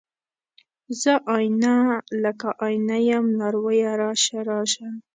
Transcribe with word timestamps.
زه 1.01 1.13
آئينه، 1.35 1.75
لکه 2.23 2.49
آئینه 2.65 2.97
یم 3.09 3.25
لارویه 3.39 3.93
راشه، 4.01 4.39
راشه 4.49 4.87